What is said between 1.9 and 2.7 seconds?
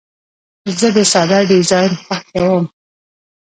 خوښوم.